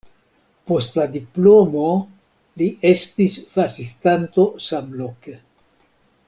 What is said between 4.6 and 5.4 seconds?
samloke.